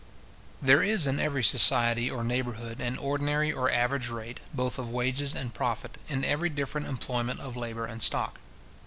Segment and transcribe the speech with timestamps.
[0.59, 5.35] There is in every society or neighbourhood an ordinary or average rate, both of wages
[5.35, 8.39] and profit, in every different employment of labour and stock.